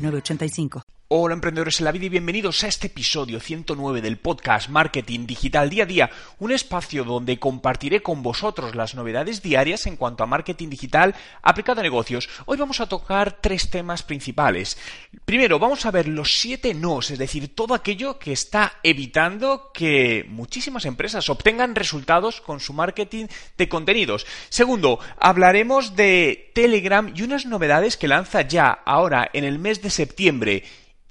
8985. 0.00 0.99
Hola 1.12 1.34
emprendedores 1.34 1.80
en 1.80 1.86
la 1.86 1.90
vida 1.90 2.04
y 2.04 2.08
bienvenidos 2.08 2.62
a 2.62 2.68
este 2.68 2.86
episodio 2.86 3.40
109 3.40 4.00
del 4.00 4.16
podcast 4.16 4.68
Marketing 4.68 5.26
Digital 5.26 5.68
Día 5.68 5.82
a 5.82 5.86
Día, 5.86 6.10
un 6.38 6.52
espacio 6.52 7.02
donde 7.02 7.40
compartiré 7.40 8.00
con 8.00 8.22
vosotros 8.22 8.76
las 8.76 8.94
novedades 8.94 9.42
diarias 9.42 9.88
en 9.88 9.96
cuanto 9.96 10.22
a 10.22 10.28
marketing 10.28 10.68
digital 10.68 11.16
aplicado 11.42 11.80
a 11.80 11.82
negocios. 11.82 12.28
Hoy 12.46 12.58
vamos 12.58 12.80
a 12.80 12.86
tocar 12.86 13.40
tres 13.40 13.70
temas 13.70 14.04
principales. 14.04 14.78
Primero, 15.24 15.58
vamos 15.58 15.84
a 15.84 15.90
ver 15.90 16.06
los 16.06 16.38
siete 16.38 16.74
nos, 16.74 17.10
es 17.10 17.18
decir, 17.18 17.56
todo 17.56 17.74
aquello 17.74 18.20
que 18.20 18.30
está 18.30 18.74
evitando 18.84 19.72
que 19.74 20.24
muchísimas 20.28 20.84
empresas 20.84 21.28
obtengan 21.28 21.74
resultados 21.74 22.40
con 22.40 22.60
su 22.60 22.72
marketing 22.72 23.26
de 23.58 23.68
contenidos. 23.68 24.28
Segundo, 24.48 25.00
hablaremos 25.18 25.96
de 25.96 26.52
Telegram 26.54 27.12
y 27.12 27.22
unas 27.22 27.46
novedades 27.46 27.96
que 27.96 28.06
lanza 28.06 28.42
ya 28.42 28.70
ahora 28.70 29.28
en 29.32 29.42
el 29.42 29.58
mes 29.58 29.82
de 29.82 29.90
septiembre. 29.90 30.62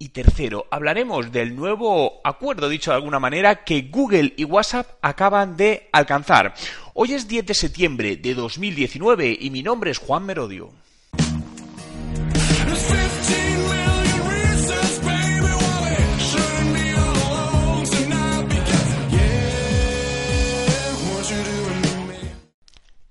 Y 0.02 0.10
tercero, 0.10 0.66
hablaremos 0.72 1.30
del 1.30 1.58
nuevo 1.58 2.22
acuerdo, 2.24 2.70
dicho 2.70 2.92
de 2.92 2.96
alguna 2.96 3.20
manera, 3.20 3.66
que 3.66 3.90
Google 3.92 4.34
y 4.38 4.46
WhatsApp 4.46 4.88
acaban 5.02 5.58
de 5.58 5.90
alcanzar. 5.92 6.54
Hoy 6.94 7.12
es 7.12 7.28
10 7.28 7.46
de 7.48 7.54
septiembre 7.54 8.16
de 8.16 8.34
2019 8.34 9.38
y 9.42 9.50
mi 9.50 9.62
nombre 9.62 9.92
es 9.92 9.98
Juan 9.98 10.26
Merodio. 10.26 10.72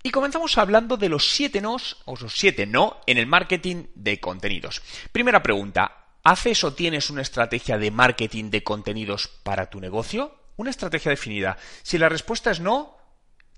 Y 0.02 0.10
comenzamos 0.10 0.56
hablando 0.56 0.96
de 0.96 1.10
los 1.10 1.32
siete 1.32 1.60
nos 1.60 1.98
o 2.06 2.16
los 2.16 2.32
siete 2.32 2.64
no 2.64 2.96
en 3.06 3.18
el 3.18 3.26
marketing 3.26 3.88
de 3.94 4.18
contenidos. 4.20 4.80
Primera 5.12 5.42
pregunta, 5.42 6.07
¿haces 6.30 6.62
o 6.62 6.74
tienes 6.74 7.08
una 7.08 7.22
estrategia 7.22 7.78
de 7.78 7.90
marketing 7.90 8.50
de 8.50 8.62
contenidos 8.62 9.28
para 9.42 9.70
tu 9.70 9.80
negocio? 9.80 10.34
Una 10.56 10.70
estrategia 10.70 11.10
definida. 11.10 11.56
Si 11.82 11.96
la 11.96 12.10
respuesta 12.10 12.50
es 12.50 12.60
no, 12.60 12.96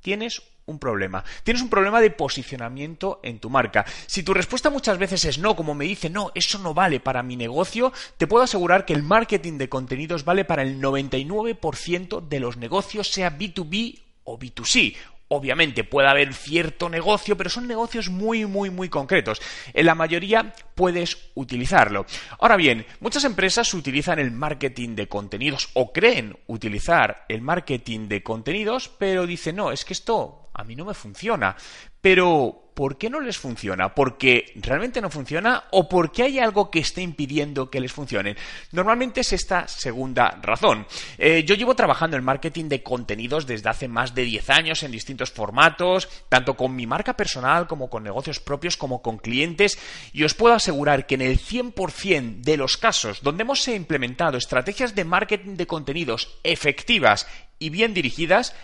tienes 0.03 0.43
un 0.67 0.79
problema. 0.79 1.25
Tienes 1.43 1.63
un 1.63 1.69
problema 1.69 2.01
de 2.01 2.13
posicionamiento 2.13 3.19
en 3.25 3.41
tu 3.41 3.51
marca. 3.51 3.85
Si 4.07 4.23
tu 4.23 4.35
respuesta 4.35 4.71
muchas 4.71 4.98
veces 4.98 5.25
es 5.25 5.39
no, 5.39 5.57
como 5.57 5.75
me 5.75 5.85
dice, 5.85 6.11
no, 6.11 6.31
eso 6.37 6.59
no 6.59 6.73
vale 6.73 7.01
para 7.01 7.25
mi 7.25 7.35
negocio, 7.35 7.93
te 8.17 8.29
puedo 8.29 8.45
asegurar 8.45 8.85
que 8.85 8.93
el 8.93 9.03
marketing 9.03 9.59
de 9.59 9.69
contenidos 9.69 10.25
vale 10.25 10.45
para 10.45 10.63
el 10.63 10.81
99% 10.81 12.29
de 12.29 12.41
los 12.41 12.57
negocios, 12.57 13.09
sea 13.11 13.37
B2B 13.37 13.98
o 14.23 14.39
B2C 14.39 14.97
Obviamente 15.33 15.84
puede 15.84 16.09
haber 16.09 16.34
cierto 16.34 16.89
negocio, 16.89 17.36
pero 17.36 17.48
son 17.48 17.69
negocios 17.69 18.09
muy, 18.09 18.47
muy, 18.47 18.69
muy 18.69 18.89
concretos. 18.89 19.41
En 19.73 19.86
la 19.86 19.95
mayoría 19.95 20.53
puedes 20.75 21.31
utilizarlo. 21.34 22.05
Ahora 22.41 22.56
bien, 22.56 22.84
muchas 22.98 23.23
empresas 23.23 23.73
utilizan 23.73 24.19
el 24.19 24.33
marketing 24.33 24.97
de 24.97 25.06
contenidos 25.06 25.70
o 25.75 25.92
creen 25.92 26.36
utilizar 26.48 27.27
el 27.28 27.42
marketing 27.42 28.08
de 28.08 28.25
contenidos, 28.25 28.89
pero 28.98 29.25
dicen, 29.25 29.55
no, 29.55 29.70
es 29.70 29.84
que 29.84 29.92
esto 29.92 30.51
a 30.52 30.64
mí 30.64 30.74
no 30.74 30.85
me 30.85 30.95
funciona. 30.95 31.57
Pero 32.00 32.70
¿por 32.74 32.96
qué 32.96 33.11
no 33.11 33.20
les 33.20 33.36
funciona? 33.36 33.94
¿Porque 33.94 34.52
realmente 34.56 35.02
no 35.02 35.11
funciona 35.11 35.64
o 35.70 35.86
porque 35.86 36.22
hay 36.22 36.38
algo 36.38 36.70
que 36.70 36.78
esté 36.78 37.02
impidiendo 37.02 37.68
que 37.68 37.78
les 37.78 37.92
funcione? 37.92 38.36
Normalmente 38.72 39.20
es 39.20 39.34
esta 39.34 39.68
segunda 39.68 40.38
razón. 40.40 40.86
Eh, 41.18 41.44
yo 41.46 41.56
llevo 41.56 41.74
trabajando 41.74 42.16
en 42.16 42.24
marketing 42.24 42.70
de 42.70 42.83
contenidos 42.83 43.46
desde 43.46 43.68
hace 43.68 43.86
más 43.86 44.14
de 44.14 44.24
10 44.24 44.48
años 44.48 44.83
en 44.83 44.92
distintos 44.92 45.30
formatos, 45.30 46.08
tanto 46.30 46.56
con 46.56 46.74
mi 46.74 46.86
marca 46.86 47.18
personal 47.18 47.66
como 47.66 47.90
con 47.90 48.02
negocios 48.02 48.40
propios 48.40 48.78
como 48.78 49.02
con 49.02 49.18
clientes 49.18 49.78
y 50.14 50.24
os 50.24 50.32
puedo 50.32 50.55
asegurar 50.55 51.06
que 51.06 51.17
en 51.17 51.22
el 51.22 51.38
100% 51.38 52.40
de 52.40 52.56
los 52.56 52.78
casos 52.78 53.20
donde 53.22 53.42
hemos 53.42 53.68
implementado 53.68 54.38
estrategias 54.38 54.94
de 54.94 55.05
marketing 55.05 55.56
de 55.56 55.67
contenidos 55.67 56.38
efectivas 56.44 57.27
y 57.62 57.68
bien 57.68 57.92
dirigidas, 57.92 58.55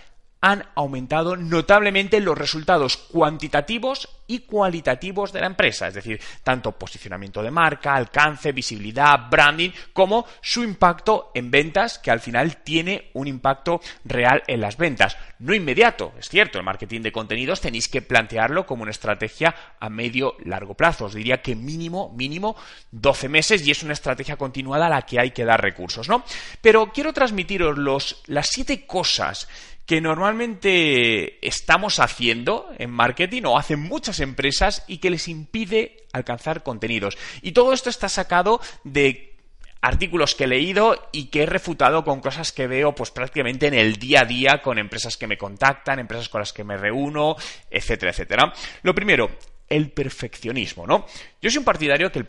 han 0.40 0.64
aumentado 0.74 1.36
notablemente 1.36 2.20
los 2.20 2.36
resultados 2.36 2.96
cuantitativos 2.96 4.08
y 4.28 4.40
cualitativos 4.40 5.32
de 5.32 5.40
la 5.40 5.46
empresa, 5.46 5.88
es 5.88 5.94
decir, 5.94 6.20
tanto 6.42 6.72
posicionamiento 6.72 7.42
de 7.42 7.50
marca, 7.50 7.94
alcance, 7.94 8.52
visibilidad, 8.52 9.28
branding, 9.30 9.70
como 9.92 10.26
su 10.40 10.64
impacto 10.64 11.30
en 11.34 11.50
ventas, 11.50 11.98
que 11.98 12.10
al 12.10 12.20
final 12.20 12.58
tiene 12.58 13.10
un 13.14 13.28
impacto 13.28 13.80
real 14.04 14.42
en 14.46 14.60
las 14.60 14.76
ventas. 14.76 15.16
No 15.38 15.54
inmediato, 15.54 16.12
es 16.18 16.28
cierto, 16.28 16.58
el 16.58 16.64
marketing 16.64 17.02
de 17.02 17.12
contenidos 17.12 17.60
tenéis 17.60 17.88
que 17.88 18.02
plantearlo 18.02 18.66
como 18.66 18.82
una 18.82 18.90
estrategia 18.90 19.54
a 19.78 19.88
medio 19.88 20.36
largo 20.44 20.74
plazo. 20.74 21.04
Os 21.04 21.14
diría 21.14 21.40
que 21.40 21.54
mínimo, 21.54 22.12
mínimo 22.16 22.56
12 22.90 23.28
meses 23.28 23.66
y 23.66 23.70
es 23.70 23.82
una 23.82 23.92
estrategia 23.92 24.36
continuada 24.36 24.86
a 24.86 24.90
la 24.90 25.02
que 25.02 25.20
hay 25.20 25.30
que 25.30 25.44
dar 25.44 25.62
recursos, 25.62 26.08
¿no? 26.08 26.24
Pero 26.60 26.90
quiero 26.92 27.12
transmitiros 27.12 27.78
las 28.26 28.48
siete 28.50 28.86
cosas 28.86 29.48
que 29.86 30.00
normalmente 30.00 31.46
estamos 31.46 32.00
haciendo 32.00 32.68
en 32.78 32.90
marketing 32.90 33.44
o 33.44 33.56
hacen 33.56 33.80
muchas 33.80 34.20
empresas 34.20 34.84
y 34.88 34.98
que 34.98 35.10
les 35.10 35.28
impide 35.28 36.04
alcanzar 36.12 36.62
contenidos. 36.64 37.16
Y 37.40 37.52
todo 37.52 37.72
esto 37.72 37.88
está 37.88 38.08
sacado 38.08 38.60
de 38.82 39.36
artículos 39.80 40.34
que 40.34 40.44
he 40.44 40.48
leído 40.48 41.08
y 41.12 41.26
que 41.26 41.44
he 41.44 41.46
refutado 41.46 42.02
con 42.02 42.20
cosas 42.20 42.50
que 42.50 42.66
veo 42.66 42.94
pues 42.94 43.12
prácticamente 43.12 43.68
en 43.68 43.74
el 43.74 43.96
día 43.96 44.22
a 44.22 44.24
día 44.24 44.60
con 44.60 44.78
empresas 44.78 45.16
que 45.16 45.28
me 45.28 45.38
contactan, 45.38 46.00
empresas 46.00 46.28
con 46.28 46.40
las 46.40 46.52
que 46.52 46.64
me 46.64 46.76
reúno, 46.76 47.36
etcétera, 47.70 48.10
etcétera. 48.10 48.52
Lo 48.82 48.92
primero, 48.92 49.30
el 49.68 49.92
perfeccionismo, 49.92 50.86
¿no? 50.86 51.06
Yo 51.40 51.50
soy 51.50 51.58
un 51.58 51.64
partidario 51.64 52.10
que 52.10 52.24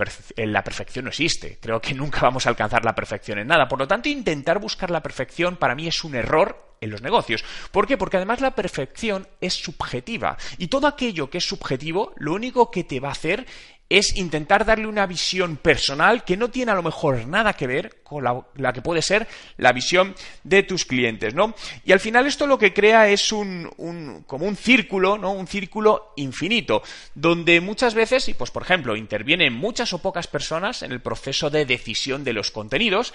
la 0.45 0.63
perfección 0.63 1.05
no 1.05 1.09
existe. 1.09 1.57
Creo 1.59 1.81
que 1.81 1.95
nunca 1.95 2.21
vamos 2.21 2.45
a 2.45 2.49
alcanzar 2.49 2.85
la 2.85 2.93
perfección 2.93 3.39
en 3.39 3.47
nada. 3.47 3.67
Por 3.67 3.79
lo 3.79 3.87
tanto, 3.87 4.09
intentar 4.09 4.59
buscar 4.59 4.91
la 4.91 5.01
perfección 5.01 5.57
para 5.57 5.73
mí 5.73 5.87
es 5.87 6.03
un 6.03 6.13
error 6.13 6.66
en 6.81 6.89
los 6.89 7.01
negocios. 7.01 7.43
¿Por 7.71 7.87
qué? 7.87 7.97
Porque 7.97 8.17
además 8.17 8.41
la 8.41 8.55
perfección 8.55 9.27
es 9.41 9.53
subjetiva. 9.53 10.37
Y 10.57 10.67
todo 10.67 10.87
aquello 10.87 11.29
que 11.29 11.39
es 11.39 11.45
subjetivo, 11.45 12.13
lo 12.17 12.33
único 12.33 12.71
que 12.71 12.83
te 12.83 12.99
va 12.99 13.09
a 13.09 13.13
hacer 13.13 13.45
es 13.89 14.17
intentar 14.17 14.65
darle 14.65 14.87
una 14.87 15.05
visión 15.05 15.57
personal 15.57 16.25
que 16.25 16.35
no 16.35 16.49
tiene 16.49 16.71
a 16.71 16.75
lo 16.75 16.83
mejor 16.83 17.25
nada 17.25 17.53
que 17.53 17.67
ver 17.67 18.01
con 18.03 18.23
la, 18.23 18.73
que 18.73 18.81
puede 18.81 19.01
ser 19.01 19.27
la 19.57 19.71
visión 19.71 20.15
de 20.43 20.63
tus 20.63 20.85
clientes, 20.85 21.33
¿no? 21.33 21.55
Y 21.85 21.91
al 21.91 21.99
final 21.99 22.27
esto 22.27 22.47
lo 22.47 22.57
que 22.57 22.73
crea 22.73 23.07
es 23.09 23.31
un, 23.31 24.23
como 24.27 24.45
un 24.45 24.55
círculo, 24.55 25.17
¿no? 25.17 25.31
Un 25.31 25.47
círculo 25.47 26.13
infinito, 26.17 26.83
donde 27.15 27.61
muchas 27.61 27.93
veces, 27.93 28.27
y 28.27 28.33
pues 28.33 28.51
por 28.51 28.63
ejemplo, 28.63 28.95
intervienen 28.95 29.53
muchas 29.53 29.93
o 29.93 29.99
pocas 29.99 30.27
personas 30.27 30.83
en 30.83 30.91
el 30.91 31.01
proceso 31.01 31.49
de 31.49 31.65
decisión 31.65 32.23
de 32.23 32.33
los 32.33 32.51
contenidos 32.51 33.13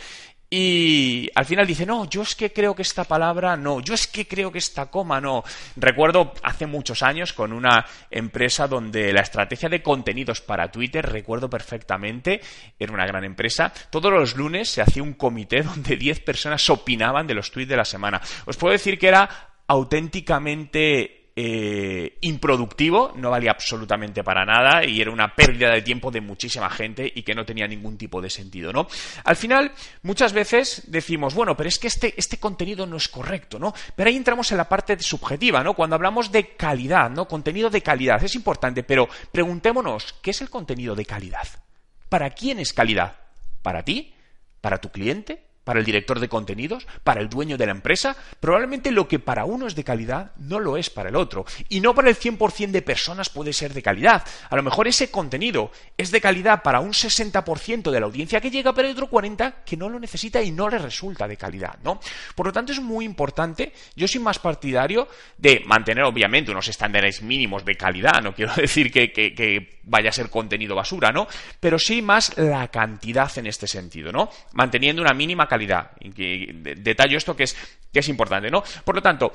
y 0.55 1.31
al 1.35 1.47
final 1.47 1.67
dice, 1.67 1.87
no, 1.87 2.05
yo 2.11 2.21
es 2.21 2.37
que 2.37 2.53
creo 2.53 2.75
que 2.75 2.83
esta 2.83 3.05
palabra 3.05 3.57
no, 3.57 3.81
yo 3.81 3.95
es 3.95 4.07
que 4.07 4.29
creo 4.29 4.53
que 4.53 4.59
esta 4.59 4.91
coma 4.91 5.19
no. 5.19 5.43
Recuerdo 5.77 6.35
hace 6.43 6.67
muchos 6.67 7.03
años 7.03 7.33
con 7.33 7.55
una 7.55 7.87
empresa 8.11 8.69
donde 8.69 9.15
la 9.15 9.23
estrategia 9.23 9.71
de 9.71 9.83
contenidos 9.83 10.43
para 10.43 10.71
Twitter, 10.71 11.07
recuerdo 11.07 11.49
perfectamente, 11.49 12.43
era 12.79 12.93
una 12.93 13.07
gran 13.07 13.25
empresa, 13.25 13.73
todos 13.89 14.13
los 14.13 14.37
lunes 14.37 14.69
se 14.69 14.83
hacía 14.83 15.03
un 15.03 15.15
comité 15.15 15.63
donde 15.63 15.97
10 15.97 16.21
personas 16.21 16.69
opinaban 16.69 17.27
de 17.27 17.33
los 17.33 17.51
tweets 17.51 17.71
de 17.71 17.77
la 17.79 17.87
semana. 17.87 18.21
Os 18.45 18.59
puedo 18.59 18.73
decir 18.73 18.99
que 18.99 19.09
era 19.09 19.55
auténticamente 19.69 21.22
eh, 21.35 22.19
improductivo, 22.21 23.13
no 23.17 23.31
valía 23.31 23.53
absolutamente 23.53 24.23
para 24.23 24.45
nada 24.45 24.85
y 24.85 25.01
era 25.01 25.11
una 25.11 25.35
pérdida 25.35 25.71
de 25.71 25.81
tiempo 25.81 26.11
de 26.11 26.21
muchísima 26.21 26.69
gente 26.69 27.11
y 27.15 27.23
que 27.23 27.35
no 27.35 27.47
tenía 27.47 27.67
ningún 27.67 27.97
tipo 27.97 28.21
de 28.21 28.29
sentido, 28.29 28.73
¿no? 28.73 28.87
Al 29.25 29.37
final, 29.37 29.73
muchas 30.03 30.35
veces 30.35 30.83
decimos, 30.89 31.35
bueno, 31.35 31.57
pero 31.57 31.69
es 31.69 31.79
que 31.79 31.87
este, 31.87 32.13
este 32.19 32.39
contenido 32.39 32.87
no 32.87 32.97
es 32.97 33.09
correcto, 33.09 33.59
¿no? 33.59 33.73
Pero 33.97 34.11
ahí 34.11 34.17
entramos 34.17 34.51
en 34.51 34.59
la 34.59 34.69
parte 34.69 34.99
subjetiva, 35.01 35.63
¿no? 35.63 35.75
Cuando 35.75 35.97
hablamos 35.97 36.31
de 36.31 36.55
calidad, 36.55 37.09
¿no? 37.09 37.27
Contenido 37.27 37.71
de 37.71 37.81
calidad, 37.81 38.23
es 38.23 38.35
importante, 38.35 38.83
pero 38.83 39.09
preguntémonos, 39.31 40.15
¿qué 40.21 40.33
es 40.33 40.41
el 40.43 40.51
contenido 40.51 40.95
de 40.95 41.07
calidad? 41.07 41.49
¿Para 42.09 42.29
quién 42.31 42.59
es 42.59 42.75
calidad? 42.75 43.17
¿Para 43.63 43.85
ti? 43.85 44.13
¿Para 44.61 44.83
tu 44.83 44.91
cliente? 44.91 45.52
Para 45.65 45.79
el 45.79 45.85
director 45.85 46.21
de 46.21 46.29
contenidos, 46.29 46.87
para 47.05 47.21
el 47.21 47.29
dueño 47.29 47.57
de 47.57 47.67
la 47.67 47.73
empresa, 47.73 48.17
probablemente 48.41 48.91
lo 48.91 49.09
que 49.09 49.19
para 49.19 49.45
uno 49.45 49.67
es 49.67 49.75
de 49.75 49.85
calidad 49.85 50.33
no 50.37 50.61
lo 50.61 50.77
es 50.77 50.91
para 50.91 51.09
el 51.09 51.17
otro. 51.17 51.45
Y 51.69 51.81
no 51.81 51.95
para 51.95 52.09
el 52.09 52.17
100% 52.17 52.71
de 52.71 52.83
personas 52.83 53.31
puede 53.31 53.53
ser 53.53 53.73
de 53.73 53.83
calidad. 53.83 54.25
A 54.51 54.57
lo 54.57 54.63
mejor 54.63 54.89
ese 54.89 55.11
contenido 55.11 55.71
es 55.97 56.11
de 56.11 56.21
calidad 56.21 56.63
para 56.63 56.81
un 56.81 56.93
60% 56.93 57.91
de 57.91 58.01
la 58.01 58.07
audiencia 58.07 58.41
que 58.41 58.51
llega, 58.51 58.73
pero 58.73 58.89
hay 58.89 58.93
otro 58.93 59.11
40% 59.11 59.55
que 59.65 59.77
no 59.77 59.89
lo 59.89 59.99
necesita 59.99 60.43
y 60.43 60.51
no 60.51 60.69
le 60.69 60.79
resulta 60.79 61.27
de 61.29 61.37
calidad, 61.37 61.79
¿no? 61.83 62.01
Por 62.35 62.47
lo 62.47 62.53
tanto, 62.53 62.73
es 62.73 62.81
muy 62.81 63.05
importante. 63.05 63.73
Yo 63.95 64.09
soy 64.09 64.21
más 64.21 64.39
partidario 64.39 65.09
de 65.39 65.63
mantener, 65.67 66.05
obviamente, 66.05 66.51
unos 66.51 66.69
estándares 66.69 67.23
mínimos 67.23 67.65
de 67.65 67.77
calidad. 67.77 68.23
No 68.23 68.35
quiero 68.35 68.55
decir 68.57 68.91
que, 68.91 69.13
que 69.13 69.81
vaya 69.85 70.11
a 70.11 70.13
ser 70.13 70.31
contenido 70.31 70.75
basura, 70.75 71.11
¿no? 71.13 71.27
Pero 71.61 71.79
sí 71.79 72.03
más 72.03 72.37
la 72.37 72.69
cantidad 72.69 73.31
en 73.39 73.47
este 73.47 73.67
sentido, 73.67 74.13
¿no? 74.13 74.29
Manteniendo 74.53 75.03
una 75.03 75.15
mínima 75.15 75.47
calidad. 75.53 75.91
Detallo 76.01 77.19
esto 77.19 77.37
que 77.37 77.45
es, 77.45 77.55
que 77.93 78.01
es 78.01 78.09
importante, 78.09 78.51
¿no? 78.51 78.65
Por 78.85 78.95
lo 78.95 79.03
tanto, 79.03 79.33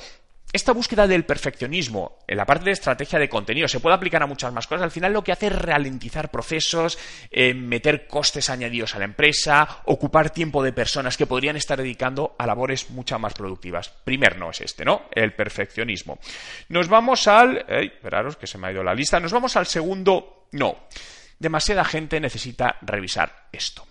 esta 0.52 0.72
búsqueda 0.72 1.06
del 1.06 1.26
perfeccionismo 1.26 2.18
en 2.26 2.38
la 2.38 2.46
parte 2.46 2.66
de 2.66 2.72
estrategia 2.72 3.20
de 3.20 3.30
contenido 3.30 3.68
se 3.68 3.80
puede 3.80 3.96
aplicar 3.96 4.24
a 4.24 4.26
muchas 4.26 4.52
más 4.52 4.66
cosas. 4.66 4.82
Al 4.82 4.92
final 4.92 5.14
lo 5.14 5.24
que 5.24 5.32
hace 5.32 5.46
es 5.46 5.54
ralentizar 5.54 6.32
procesos, 6.32 6.98
eh, 7.30 7.54
meter 7.54 8.08
costes 8.08 8.50
añadidos 8.50 8.96
a 8.96 9.00
la 9.00 9.06
empresa, 9.06 9.82
ocupar 9.86 10.32
tiempo 10.32 10.64
de 10.64 10.74
personas 10.74 11.18
que 11.18 11.28
podrían 11.28 11.56
estar 11.56 11.78
dedicando 11.78 12.36
a 12.40 12.48
labores 12.48 12.90
mucho 12.90 13.20
más 13.20 13.36
productivas. 13.36 13.90
Primer 13.90 14.40
no 14.40 14.50
es 14.50 14.62
este, 14.62 14.86
¿no? 14.86 15.04
El 15.12 15.34
perfeccionismo. 15.34 16.18
Nos 16.70 16.88
vamos 16.88 17.28
al... 17.28 17.64
esperaros 17.70 18.38
que 18.38 18.48
se 18.48 18.58
me 18.58 18.68
ha 18.68 18.72
ido 18.72 18.84
la 18.84 18.96
lista. 18.96 19.20
Nos 19.20 19.34
vamos 19.34 19.56
al 19.56 19.68
segundo 19.68 20.48
no. 20.54 20.88
Demasiada 21.38 21.86
gente 21.86 22.20
necesita 22.20 22.78
revisar 22.82 23.50
esto. 23.52 23.86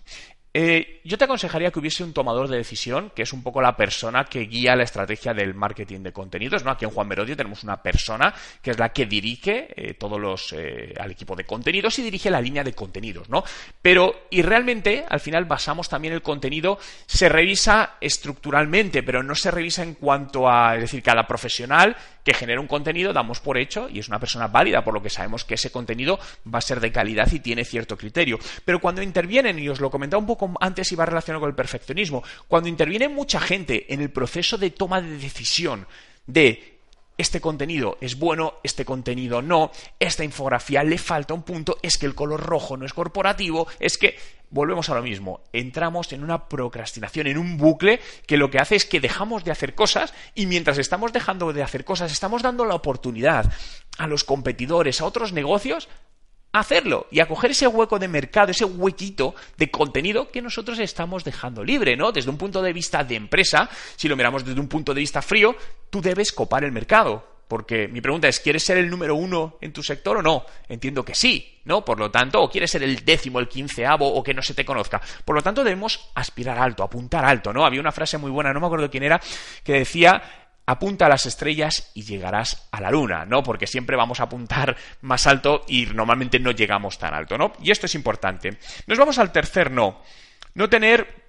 Eh, 0.59 1.01
yo 1.03 1.19
te 1.19 1.25
aconsejaría 1.25 1.69
que 1.69 1.77
hubiese 1.77 2.03
un 2.03 2.13
tomador 2.13 2.47
de 2.47 2.57
decisión, 2.57 3.11
que 3.13 3.21
es 3.21 3.31
un 3.31 3.43
poco 3.43 3.61
la 3.61 3.77
persona 3.77 4.25
que 4.25 4.39
guía 4.39 4.75
la 4.75 4.85
estrategia 4.85 5.31
del 5.31 5.53
marketing 5.53 5.99
de 5.99 6.11
contenidos. 6.11 6.65
¿no? 6.65 6.71
Aquí 6.71 6.83
en 6.83 6.89
Juan 6.89 7.07
Merodio 7.07 7.37
tenemos 7.37 7.63
una 7.63 7.83
persona 7.83 8.33
que 8.59 8.71
es 8.71 8.79
la 8.79 8.89
que 8.89 9.05
dirige 9.05 9.67
eh, 9.75 9.93
todos 9.93 10.19
los 10.19 10.53
eh, 10.53 10.95
al 10.99 11.11
equipo 11.11 11.35
de 11.35 11.43
contenidos 11.43 11.99
y 11.99 12.01
dirige 12.01 12.31
la 12.31 12.41
línea 12.41 12.63
de 12.63 12.73
contenidos, 12.73 13.29
¿no? 13.29 13.43
Pero, 13.83 14.25
y 14.31 14.41
realmente, 14.41 15.05
al 15.07 15.19
final 15.19 15.45
basamos 15.45 15.89
también 15.89 16.15
el 16.15 16.23
contenido, 16.23 16.79
se 17.05 17.29
revisa 17.29 17.97
estructuralmente, 18.01 19.03
pero 19.03 19.21
no 19.21 19.35
se 19.35 19.51
revisa 19.51 19.83
en 19.83 19.93
cuanto 19.93 20.49
a, 20.49 20.73
es 20.73 20.81
decir, 20.81 21.03
cada 21.03 21.27
profesional 21.27 21.95
que 22.27 22.33
genera 22.33 22.59
un 22.59 22.67
contenido, 22.67 23.13
damos 23.13 23.39
por 23.39 23.57
hecho, 23.57 23.87
y 23.87 23.99
es 23.99 24.09
una 24.09 24.19
persona 24.19 24.49
válida, 24.49 24.83
por 24.83 24.93
lo 24.93 25.01
que 25.01 25.09
sabemos 25.09 25.45
que 25.45 25.53
ese 25.53 25.71
contenido 25.71 26.19
va 26.53 26.59
a 26.59 26.61
ser 26.61 26.81
de 26.81 26.91
calidad 26.91 27.31
y 27.31 27.39
tiene 27.39 27.63
cierto 27.63 27.97
criterio. 27.97 28.37
Pero 28.65 28.81
cuando 28.81 29.01
intervienen, 29.01 29.57
y 29.57 29.69
os 29.69 29.79
lo 29.79 29.89
comentaba 29.89 30.19
un 30.19 30.27
poco 30.27 30.51
antes, 30.59 30.91
iba 30.91 31.05
relacionado 31.05 31.39
con 31.39 31.49
el 31.49 31.55
perfeccionismo, 31.55 32.25
cuando 32.49 32.67
interviene 32.67 33.07
mucha 33.07 33.39
gente 33.39 33.93
en 33.93 34.01
el 34.01 34.09
proceso 34.09 34.57
de 34.57 34.71
toma 34.71 34.99
de 34.99 35.17
decisión 35.17 35.87
de 36.25 36.73
este 37.17 37.39
contenido 37.39 37.97
es 38.01 38.19
bueno, 38.19 38.55
este 38.61 38.85
contenido 38.85 39.41
no, 39.41 39.71
esta 39.97 40.23
infografía 40.23 40.83
le 40.83 40.97
falta 40.97 41.33
un 41.33 41.43
punto, 41.43 41.77
es 41.81 41.97
que 41.97 42.05
el 42.05 42.13
color 42.13 42.41
rojo 42.41 42.77
no 42.77 42.85
es 42.85 42.93
corporativo, 42.93 43.67
es 43.79 43.97
que 43.97 44.17
volvemos 44.49 44.89
a 44.89 44.95
lo 44.95 45.01
mismo, 45.01 45.41
entramos 45.53 46.11
en 46.13 46.23
una 46.23 46.47
procrastinación, 46.47 47.27
en 47.27 47.37
un 47.37 47.57
bucle 47.57 47.99
que 48.25 48.37
lo 48.37 48.49
que 48.49 48.59
hace 48.59 48.75
es 48.75 48.85
que 48.85 48.99
dejamos 48.99 49.43
de 49.43 49.51
hacer 49.51 49.75
cosas 49.75 50.13
y 50.35 50.45
mientras 50.45 50.77
estamos 50.77 51.13
dejando 51.13 51.51
de 51.53 51.63
hacer 51.63 51.83
cosas 51.83 52.11
estamos 52.11 52.41
dando 52.41 52.65
la 52.65 52.75
oportunidad 52.75 53.51
a 53.97 54.07
los 54.07 54.23
competidores, 54.23 55.01
a 55.01 55.05
otros 55.05 55.33
negocios 55.33 55.89
hacerlo 56.53 57.07
y 57.11 57.19
a 57.19 57.27
coger 57.27 57.51
ese 57.51 57.67
hueco 57.67 57.99
de 57.99 58.07
mercado, 58.07 58.51
ese 58.51 58.65
huequito 58.65 59.35
de 59.57 59.69
contenido 59.69 60.31
que 60.31 60.41
nosotros 60.41 60.79
estamos 60.79 61.23
dejando 61.23 61.63
libre, 61.63 61.95
¿no? 61.95 62.11
Desde 62.11 62.29
un 62.29 62.37
punto 62.37 62.61
de 62.61 62.73
vista 62.73 63.03
de 63.03 63.15
empresa, 63.15 63.69
si 63.95 64.07
lo 64.07 64.15
miramos 64.15 64.45
desde 64.45 64.59
un 64.59 64.67
punto 64.67 64.93
de 64.93 65.01
vista 65.01 65.21
frío, 65.21 65.55
tú 65.89 66.01
debes 66.01 66.31
copar 66.31 66.63
el 66.63 66.71
mercado. 66.71 67.36
Porque 67.47 67.87
mi 67.87 68.01
pregunta 68.01 68.27
es, 68.27 68.39
¿quieres 68.39 68.63
ser 68.63 68.77
el 68.77 68.89
número 68.89 69.15
uno 69.15 69.57
en 69.61 69.71
tu 69.71 69.81
sector 69.81 70.17
o 70.17 70.21
no? 70.21 70.45
Entiendo 70.67 71.03
que 71.05 71.15
sí, 71.15 71.61
¿no? 71.63 71.85
Por 71.85 71.97
lo 71.97 72.11
tanto, 72.11 72.41
o 72.41 72.49
quieres 72.49 72.71
ser 72.71 72.83
el 72.83 73.05
décimo, 73.05 73.39
el 73.39 73.47
quinceavo, 73.47 74.13
o 74.13 74.21
que 74.21 74.33
no 74.33 74.41
se 74.41 74.53
te 74.53 74.65
conozca. 74.65 75.01
Por 75.23 75.35
lo 75.35 75.41
tanto, 75.41 75.63
debemos 75.63 76.09
aspirar 76.15 76.59
alto, 76.59 76.83
apuntar 76.83 77.23
alto, 77.23 77.53
¿no? 77.53 77.65
Había 77.65 77.79
una 77.79 77.91
frase 77.91 78.17
muy 78.17 78.31
buena, 78.31 78.51
no 78.51 78.59
me 78.59 78.65
acuerdo 78.65 78.91
quién 78.91 79.03
era, 79.03 79.21
que 79.63 79.73
decía, 79.73 80.21
apunta 80.65 81.05
a 81.05 81.09
las 81.09 81.25
estrellas 81.25 81.91
y 81.93 82.03
llegarás 82.03 82.67
a 82.71 82.81
la 82.81 82.91
luna, 82.91 83.25
¿no? 83.25 83.41
Porque 83.41 83.65
siempre 83.65 83.95
vamos 83.95 84.19
a 84.19 84.23
apuntar 84.23 84.75
más 85.01 85.25
alto 85.25 85.63
y 85.67 85.85
normalmente 85.85 86.39
no 86.39 86.51
llegamos 86.51 86.99
tan 86.99 87.13
alto, 87.13 87.37
¿no? 87.37 87.53
Y 87.61 87.71
esto 87.71 87.85
es 87.85 87.95
importante. 87.95 88.57
Nos 88.85 88.97
vamos 88.97 89.17
al 89.17 89.31
tercer 89.31 89.71
no. 89.71 90.01
No 90.53 90.69
tener 90.69 91.26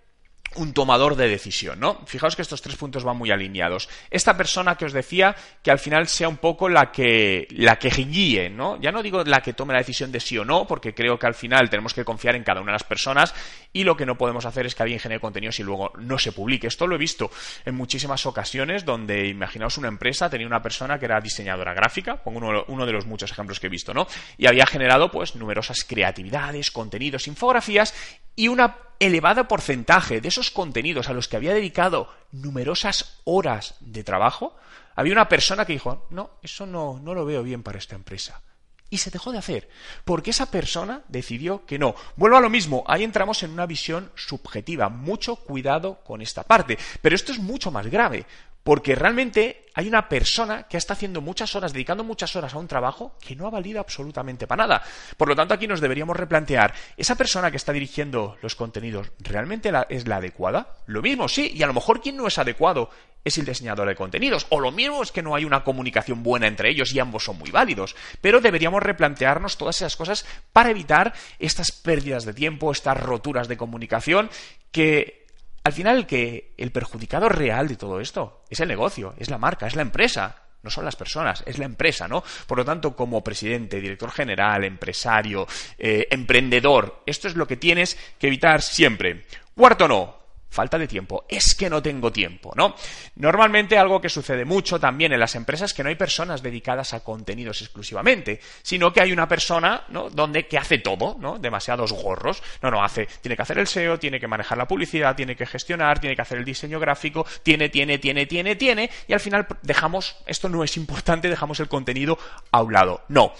un 0.56 0.73
tomador 0.73 1.15
de 1.17 1.29
decisión, 1.29 1.79
¿no? 1.79 2.00
Fijaos 2.06 2.35
que 2.35 2.43
estos 2.43 2.62
tres 2.62 2.77
puntos 2.77 3.05
van 3.05 3.17
muy 3.17 3.31
alineados. 3.31 3.89
Esta 4.11 4.37
persona 4.37 4.77
que 4.77 4.87
os 4.87 4.93
decía 4.93 5.37
que 5.62 5.71
al 5.71 5.79
final 5.79 6.09
sea 6.09 6.29
un 6.29 6.39
poco 6.39 6.69
la 6.69 6.91
que 6.91 7.47
la 7.50 7.79
que 7.79 7.91
guíe, 7.91 8.50
¿no? 8.50 8.81
Ya 8.81 8.91
no 8.91 9.03
digo 9.03 9.23
la 9.25 9.41
que 9.41 9.53
tome 9.53 9.73
la 9.75 9.81
decisión 9.81 10.11
de 10.11 10.21
sí 10.21 10.39
o 10.39 10.45
no, 10.45 10.67
porque 10.67 10.95
creo 10.95 11.19
que 11.19 11.27
al 11.27 11.35
final 11.35 11.69
tenemos 11.71 11.95
que 11.95 12.05
confiar 12.05 12.35
en 12.35 12.45
cada 12.45 12.61
una 12.61 12.73
de 12.73 12.77
las 12.77 12.85
personas 12.85 13.35
y 13.73 13.85
lo 13.85 13.97
que 13.97 14.06
no 14.06 14.17
podemos 14.17 14.47
hacer 14.47 14.67
es 14.67 14.75
que 14.75 14.83
alguien 14.83 15.00
genere 15.00 15.21
contenidos 15.21 15.59
y 15.61 15.62
luego 15.62 15.93
no 15.99 16.19
se 16.19 16.33
publique. 16.33 16.67
Esto 16.67 16.87
lo 16.87 16.97
he 16.97 16.99
visto 16.99 17.31
en 17.65 17.75
muchísimas 17.75 18.25
ocasiones 18.27 18.85
donde 18.85 19.29
imaginaos 19.29 19.79
una 19.79 19.89
empresa 19.89 20.31
tenía 20.31 20.47
una 20.47 20.62
persona 20.62 20.99
que 20.99 21.05
era 21.05 21.21
diseñadora 21.21 21.75
gráfica, 21.75 22.17
pongo 22.23 22.65
uno, 22.69 22.87
de 22.87 22.93
los 22.93 23.06
muchos 23.06 23.31
ejemplos 23.31 23.61
que 23.61 23.67
he 23.67 23.71
visto, 23.71 23.93
¿no? 23.93 24.06
Y 24.39 24.47
había 24.47 24.67
generado 24.67 25.11
pues 25.11 25.37
numerosas 25.37 25.85
creatividades, 25.85 26.71
contenidos, 26.71 27.27
infografías 27.29 27.94
y 28.35 28.49
un 28.49 28.61
elevado 28.99 29.49
porcentaje 29.49 30.21
de 30.21 30.29
esos 30.29 30.50
contenidos 30.50 31.09
a 31.09 31.12
los 31.12 31.29
que 31.29 31.37
había 31.37 31.55
dedicado 31.55 32.09
numerosas 32.33 33.21
horas 33.25 33.77
de 33.81 34.05
trabajo, 34.05 34.56
había 34.97 35.12
una 35.12 35.29
persona 35.29 35.65
que 35.65 35.75
dijo, 35.75 36.06
no, 36.11 36.31
eso 36.43 36.67
no, 36.67 36.99
no 37.00 37.15
lo 37.15 37.25
veo 37.25 37.43
bien 37.43 37.62
para 37.62 37.79
esta 37.79 37.95
empresa. 37.95 38.43
Y 38.91 38.99
se 38.99 39.11
dejó 39.11 39.33
de 39.33 39.39
hacer, 39.39 39.69
porque 40.05 40.31
esa 40.31 40.50
persona 40.50 41.03
decidió 41.09 41.67
que 41.67 41.79
no. 41.79 41.95
Vuelvo 42.17 42.39
a 42.39 42.41
lo 42.41 42.49
mismo, 42.49 42.85
ahí 42.87 43.05
entramos 43.05 43.43
en 43.43 43.50
una 43.50 43.67
visión 43.67 44.11
subjetiva. 44.15 44.89
Mucho 44.89 45.37
cuidado 45.37 46.03
con 46.03 46.23
esta 46.23 46.43
parte. 46.43 46.79
Pero 47.03 47.15
esto 47.15 47.33
es 47.33 47.39
mucho 47.39 47.71
más 47.71 47.87
grave, 47.89 48.25
porque 48.69 48.94
realmente 48.94 49.65
hay 49.73 49.88
una 49.88 50.11
persona 50.11 50.65
que 50.65 50.76
está 50.76 50.93
haciendo 50.93 51.23
muchas 51.23 51.56
horas, 51.56 51.73
dedicando 51.73 52.05
muchas 52.05 52.37
horas 52.37 52.53
a 52.53 52.59
un 52.59 52.69
trabajo 52.69 53.17
que 53.19 53.35
no 53.35 53.47
ha 53.47 53.50
valido 53.50 53.81
absolutamente 53.81 54.47
para 54.47 54.67
nada. 54.67 54.82
Por 55.17 55.26
lo 55.26 55.35
tanto, 55.35 55.55
aquí 55.55 55.67
nos 55.67 55.81
deberíamos 55.81 56.19
replantear, 56.19 56.75
¿esa 56.94 57.15
persona 57.15 57.50
que 57.50 57.56
está 57.56 57.73
dirigiendo 57.73 58.37
los 58.43 58.56
contenidos 58.56 59.11
realmente 59.20 59.73
es 59.88 60.06
la 60.06 60.17
adecuada? 60.17 60.75
Lo 60.85 61.00
mismo, 61.00 61.29
sí, 61.29 61.50
y 61.55 61.62
a 61.62 61.67
lo 61.67 61.73
mejor 61.73 62.03
quien 62.03 62.19
no 62.19 62.26
es 62.26 62.37
adecuado 62.37 62.91
es 63.25 63.38
el 63.38 63.47
diseñador 63.47 63.88
de 63.88 63.97
contenidos, 63.97 64.47
o 64.50 64.61
lo 64.61 64.70
mismo 64.70 65.03
es 65.03 65.12
que 65.12 65.23
no 65.23 65.35
hay 65.35 65.47
una 65.47 65.65
comunicación 65.65 66.23
buena 66.23 66.47
entre 66.47 66.69
ellos 66.69 66.93
y 66.93 66.99
ambos 66.99 67.25
son 67.25 67.38
muy 67.38 67.50
válidos, 67.50 67.97
pero 68.20 68.43
deberíamos 68.43 68.82
replantearnos 68.82 69.56
todas 69.56 69.76
esas 69.76 69.97
cosas 69.97 70.26
para 70.53 70.69
evitar 70.69 71.15
estas 71.38 71.73
pérdidas 71.73 72.26
de 72.26 72.35
tiempo, 72.35 72.70
estas 72.70 73.00
roturas 73.00 73.49
de 73.49 73.56
comunicación 73.56 74.29
que 74.73 75.26
al 75.69 75.75
final, 75.75 75.98
el 75.98 76.06
que 76.06 76.55
el 76.56 76.72
perjudicado 76.72 77.29
real 77.29 77.69
de 77.69 77.77
todo 77.77 78.01
esto 78.01 78.43
es 78.48 78.58
el 78.60 78.69
negocio, 78.69 79.15
es 79.19 79.29
la 79.29 79.37
marca, 79.37 79.67
es 79.67 79.77
la 79.77 79.82
empresa. 79.82 80.44
No 80.63 80.70
son 80.70 80.87
las 80.87 80.96
personas, 80.96 81.44
es 81.46 81.58
la 81.58 81.67
empresa, 81.67 82.08
¿no? 82.08 82.25
Por 82.46 82.56
lo 82.56 82.65
tanto, 82.65 82.96
como 82.96 83.22
presidente, 83.22 83.81
director 83.81 84.10
general, 84.10 84.65
empresario, 84.65 85.46
eh, 85.79 86.08
emprendedor, 86.10 87.03
esto 87.05 87.29
es 87.29 87.37
lo 87.37 87.46
que 87.46 87.58
tienes 87.58 87.98
que 88.19 88.29
evitar 88.29 88.63
siempre. 88.63 89.27
Cuarto 89.55 89.87
no, 89.87 90.19
falta 90.58 90.77
de 90.77 90.88
tiempo, 90.88 91.24
es 91.29 91.55
que 91.55 91.70
no 91.70 91.81
tengo 91.81 92.10
tiempo, 92.10 92.53
¿no? 92.56 92.74
Normalmente 93.15 93.79
algo 93.79 94.00
que 94.00 94.08
sucede 94.08 94.44
mucho 94.44 94.81
también 94.81 95.12
en 95.12 95.20
las 95.20 95.36
empresas 95.36 95.70
es 95.70 95.74
que 95.77 95.84
no 95.84 95.88
hay 95.88 95.94
personas 95.94 96.43
dedicadas 96.43 96.94
a 96.94 97.05
contenidos 97.05 97.62
exclusivamente, 97.62 98.41
sino 98.62 98.93
que 98.93 99.00
hay 99.00 99.12
una 99.12 99.29
persona, 99.29 99.84
¿no? 99.91 100.10
Donde 100.10 100.48
que 100.48 100.58
hace 100.58 100.79
todo, 100.79 101.17
¿no? 101.20 101.38
Demasiados 101.38 101.93
gorros. 101.93 102.43
No, 102.60 102.72
no, 102.72 102.82
hace, 102.82 103.06
tiene 103.20 103.36
que 103.36 103.43
hacer 103.43 103.56
el 103.60 103.69
SEO, 103.69 104.00
tiene 104.00 104.19
que 104.19 104.27
manejar 104.27 104.58
la 104.58 104.67
publicidad, 104.67 105.15
tiene 105.15 105.36
que 105.36 105.46
gestionar, 105.46 106.00
tiene 106.00 106.17
que 106.17 106.22
hacer 106.22 106.38
el 106.38 106.44
diseño 106.44 106.81
gráfico, 106.81 107.24
tiene, 107.44 107.69
tiene, 107.69 107.98
tiene, 107.98 108.27
tiene, 108.27 108.56
tiene, 108.56 108.91
y 109.06 109.12
al 109.12 109.20
final 109.20 109.46
dejamos, 109.62 110.17
esto 110.27 110.48
no 110.48 110.65
es 110.65 110.77
importante, 110.77 111.29
dejamos 111.29 111.60
el 111.60 111.69
contenido 111.69 112.19
a 112.50 112.62
un 112.62 112.72
lado. 112.72 113.05
No. 113.06 113.32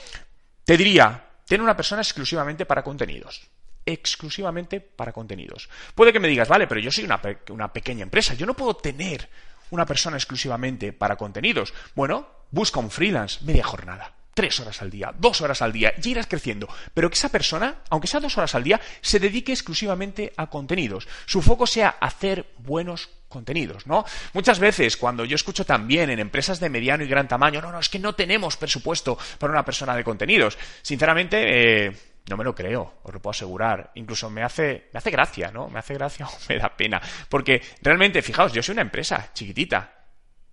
Te 0.65 0.77
diría, 0.77 1.25
ten 1.49 1.63
una 1.63 1.75
persona 1.75 2.01
exclusivamente 2.01 2.65
para 2.65 2.85
contenidos 2.85 3.51
exclusivamente 3.89 4.81
para 4.81 5.13
contenidos. 5.13 5.69
Puede 5.95 6.13
que 6.13 6.21
me 6.21 6.29
digas, 6.29 6.49
vale, 6.49 6.67
pero 6.67 6.81
yo 6.81 6.91
soy 6.91 7.05
una, 7.05 7.73
pequeña 7.73 8.03
empresa, 8.03 8.35
yo 8.35 8.47
no 8.47 8.55
puedo 8.55 8.75
tener 8.75 9.29
una 9.71 9.87
persona 9.87 10.17
exclusivamente 10.17 10.93
para 10.93 11.17
contenidos. 11.17 11.73
Bueno, 11.95 12.29
busca 12.51 12.81
un 12.81 12.91
freelance, 12.91 13.45
media 13.45 13.65
jornada 13.65 14.15
tres 14.35 14.61
horas 14.61 14.81
al 14.83 14.91
día, 14.91 15.13
dos 15.19 15.41
horas 15.41 15.63
al 15.63 15.73
día, 15.73 15.93
y 16.01 16.11
irás 16.11 16.29
creciendo. 16.29 16.69
Pero 16.95 17.11
que 17.11 17.17
esa 17.17 17.29
persona, 17.29 17.79
aunque 17.91 18.07
sea 18.07 18.21
dos 18.21 18.39
horas 18.39 18.55
al 18.55 18.63
día, 18.63 18.81
se 19.01 19.19
dedique 19.19 19.51
exclusivamente 19.51 20.33
a 20.37 20.47
contenidos. 20.47 21.09
Su 21.27 21.43
foco 21.43 21.67
sea 21.67 21.97
hacer 22.01 22.47
buenos 22.59 23.11
contenidos, 23.29 23.89
¿no? 23.89 24.05
Muchas 24.35 24.61
veces 24.61 24.97
cuando 24.97 25.25
yo 25.25 25.35
escucho 25.35 25.67
también 25.67 26.11
en 26.11 26.21
empresas 26.21 26.61
de 26.61 26.71
mediano 26.71 27.03
y 27.03 27.09
gran 27.09 27.27
tamaño, 27.27 27.61
no, 27.61 27.73
no, 27.73 27.81
es 27.81 27.89
que 27.89 27.99
no 27.99 28.15
tenemos 28.15 28.57
presupuesto 28.57 29.19
para 29.41 29.53
una 29.53 29.65
persona 29.65 29.97
de 29.97 30.05
contenidos. 30.05 30.57
Sinceramente, 30.83 31.87
eh, 31.87 31.97
No 32.29 32.37
me 32.37 32.45
lo 32.45 32.55
creo, 32.55 32.95
os 33.03 33.13
lo 33.13 33.21
puedo 33.21 33.31
asegurar. 33.31 33.93
Incluso 33.95 34.29
me 34.31 34.43
hace, 34.43 34.89
me 34.93 34.99
hace 34.99 35.11
gracia, 35.11 35.51
¿no? 35.51 35.69
Me 35.69 35.79
hace 35.79 35.95
gracia 35.95 36.27
o 36.27 36.33
me 36.49 36.59
da 36.59 36.77
pena. 36.77 37.01
Porque 37.29 37.63
realmente, 37.83 38.23
fijaos, 38.23 38.53
yo 38.53 38.63
soy 38.63 38.75
una 38.75 38.83
empresa 38.83 39.31
chiquitita. 39.33 39.95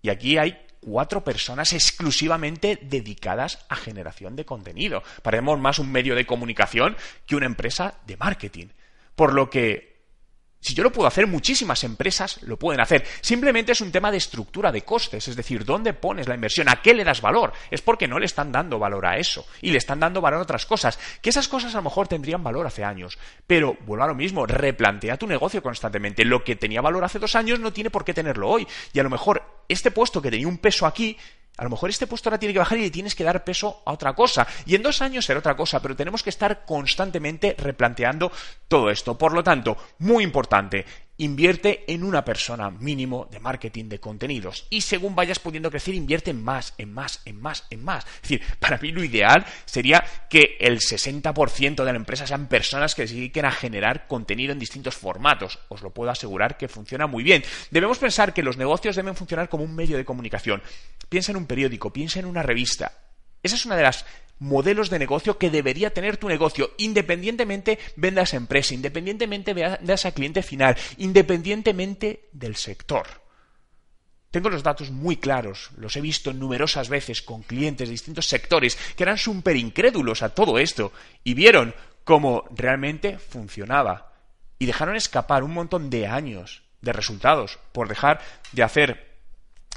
Y 0.01 0.09
aquí 0.09 0.37
hay 0.37 0.65
cuatro 0.79 1.23
personas 1.23 1.73
exclusivamente 1.73 2.79
dedicadas 2.81 3.65
a 3.69 3.75
generación 3.75 4.35
de 4.35 4.45
contenido. 4.45 5.03
Parecemos 5.23 5.59
más 5.59 5.79
un 5.79 5.91
medio 5.91 6.15
de 6.15 6.25
comunicación 6.25 6.95
que 7.25 7.35
una 7.35 7.47
empresa 7.47 7.95
de 8.05 8.17
marketing. 8.17 8.67
Por 9.15 9.33
lo 9.33 9.49
que 9.49 9.94
si 10.65 10.73
yo 10.73 10.81
lo 10.81 10.91
puedo 10.91 11.07
hacer, 11.07 11.27
muchísimas 11.27 11.83
empresas 11.83 12.41
lo 12.41 12.57
pueden 12.57 12.81
hacer. 12.81 13.05
Simplemente 13.21 13.73
es 13.73 13.81
un 13.81 13.91
tema 13.91 14.09
de 14.09 14.17
estructura 14.17 14.71
de 14.71 14.81
costes, 14.81 15.27
es 15.27 15.35
decir, 15.35 15.63
¿dónde 15.63 15.93
pones 15.93 16.27
la 16.27 16.33
inversión? 16.33 16.67
¿A 16.69 16.81
qué 16.81 16.95
le 16.95 17.03
das 17.03 17.21
valor? 17.21 17.53
Es 17.69 17.83
porque 17.83 18.07
no 18.07 18.17
le 18.17 18.25
están 18.25 18.51
dando 18.51 18.79
valor 18.79 19.05
a 19.05 19.19
eso 19.19 19.45
y 19.61 19.69
le 19.69 19.77
están 19.77 19.99
dando 19.99 20.21
valor 20.21 20.39
a 20.39 20.41
otras 20.41 20.65
cosas, 20.65 20.97
que 21.21 21.29
esas 21.29 21.47
cosas 21.47 21.75
a 21.75 21.77
lo 21.77 21.83
mejor 21.83 22.07
tendrían 22.07 22.43
valor 22.43 22.65
hace 22.65 22.83
años. 22.83 23.19
Pero 23.45 23.77
vuelvo 23.85 24.05
a 24.05 24.07
lo 24.07 24.15
mismo, 24.15 24.47
replantea 24.47 25.17
tu 25.17 25.27
negocio 25.27 25.61
constantemente. 25.61 26.25
Lo 26.25 26.43
que 26.43 26.55
tenía 26.55 26.81
valor 26.81 27.03
hace 27.03 27.19
dos 27.19 27.35
años 27.35 27.59
no 27.59 27.71
tiene 27.71 27.91
por 27.91 28.03
qué 28.03 28.15
tenerlo 28.15 28.49
hoy. 28.49 28.67
Y 28.91 28.99
a 28.99 29.03
lo 29.03 29.11
mejor 29.11 29.43
este 29.69 29.91
puesto 29.91 30.19
que 30.19 30.31
tenía 30.31 30.47
un 30.47 30.57
peso 30.57 30.87
aquí 30.87 31.15
a 31.57 31.63
lo 31.63 31.69
mejor 31.69 31.89
este 31.89 32.07
puesto 32.07 32.29
ahora 32.29 32.39
tiene 32.39 32.53
que 32.53 32.59
bajar 32.59 32.77
y 32.77 32.81
le 32.81 32.91
tienes 32.91 33.15
que 33.15 33.23
dar 33.23 33.43
peso 33.43 33.81
a 33.85 33.93
otra 33.93 34.13
cosa. 34.13 34.47
Y 34.65 34.75
en 34.75 34.83
dos 34.83 35.01
años 35.01 35.25
será 35.25 35.39
otra 35.39 35.55
cosa, 35.55 35.81
pero 35.81 35.95
tenemos 35.95 36.21
que 36.23 36.29
estar 36.29 36.65
constantemente 36.65 37.55
replanteando 37.57 38.31
todo 38.67 38.89
esto. 38.89 39.17
Por 39.17 39.33
lo 39.33 39.43
tanto, 39.43 39.77
muy 39.99 40.23
importante, 40.23 40.85
invierte 41.17 41.85
en 41.87 42.03
una 42.03 42.25
persona 42.25 42.69
mínimo 42.69 43.27
de 43.31 43.39
marketing 43.39 43.85
de 43.85 43.99
contenidos 43.99 44.67
y 44.69 44.81
según 44.81 45.15
vayas 45.15 45.39
pudiendo 45.39 45.71
crecer 45.71 45.93
invierte 45.93 46.31
en 46.31 46.43
más, 46.43 46.73
en 46.77 46.93
más, 46.93 47.21
en 47.25 47.41
más, 47.41 47.65
en 47.69 47.83
más. 47.83 48.05
Es 48.05 48.21
decir, 48.21 48.41
para 48.59 48.77
mí 48.77 48.91
lo 48.91 49.03
ideal 49.03 49.45
sería 49.65 50.03
que 50.29 50.57
el 50.59 50.79
60% 50.79 51.83
de 51.83 51.91
la 51.91 51.97
empresa 51.97 52.27
sean 52.27 52.47
personas 52.47 52.95
que 52.95 53.07
se 53.07 53.15
dediquen 53.15 53.45
a 53.45 53.51
generar 53.51 54.07
contenido 54.07 54.51
en 54.51 54.59
distintos 54.59 54.95
formatos. 54.95 55.59
Os 55.69 55.81
lo 55.81 55.91
puedo 55.91 56.11
asegurar 56.11 56.57
que 56.57 56.67
funciona 56.67 57.07
muy 57.07 57.23
bien. 57.23 57.43
Debemos 57.71 57.97
pensar 57.97 58.33
que 58.33 58.43
los 58.43 58.57
negocios 58.57 58.95
deben 58.95 59.15
funcionar 59.15 59.49
como 59.49 59.63
un 59.63 59.75
medio 59.75 59.97
de 59.97 60.05
comunicación. 60.05 60.61
Piensa 61.09 61.31
en 61.31 61.37
un 61.37 61.45
periódico, 61.45 61.93
piensa 61.93 62.19
en 62.19 62.25
una 62.25 62.43
revista. 62.43 62.91
Esa 63.41 63.55
es 63.55 63.65
una 63.65 63.75
de 63.75 63.83
las 63.83 64.05
modelos 64.39 64.89
de 64.89 64.99
negocio 64.99 65.37
que 65.37 65.49
debería 65.49 65.93
tener 65.93 66.17
tu 66.17 66.27
negocio, 66.27 66.71
independientemente 66.77 67.79
vendas 67.95 68.33
a 68.33 68.37
empresa, 68.37 68.73
independientemente 68.73 69.53
vendas 69.53 70.05
a 70.05 70.11
cliente 70.11 70.43
final, 70.43 70.75
independientemente 70.97 72.29
del 72.31 72.55
sector. 72.55 73.25
Tengo 74.31 74.49
los 74.49 74.63
datos 74.63 74.91
muy 74.91 75.15
claros, 75.15 75.71
los 75.77 75.95
he 75.95 76.01
visto 76.01 76.33
numerosas 76.33 76.89
veces 76.89 77.21
con 77.21 77.43
clientes 77.43 77.87
de 77.87 77.93
distintos 77.93 78.27
sectores 78.27 78.77
que 78.97 79.03
eran 79.03 79.17
súper 79.17 79.55
incrédulos 79.55 80.23
a 80.23 80.29
todo 80.35 80.59
esto 80.59 80.91
y 81.23 81.33
vieron 81.33 81.73
cómo 82.03 82.43
realmente 82.53 83.17
funcionaba 83.17 84.11
y 84.59 84.65
dejaron 84.65 84.97
escapar 84.97 85.43
un 85.43 85.53
montón 85.53 85.89
de 85.89 86.07
años 86.07 86.63
de 86.81 86.91
resultados 86.91 87.59
por 87.71 87.87
dejar 87.87 88.19
de 88.51 88.63
hacer 88.63 89.14